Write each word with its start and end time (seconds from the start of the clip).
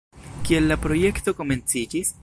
Kiel 0.47 0.65
la 0.71 0.79
projekto 0.87 1.35
komenciĝis? 1.43 2.17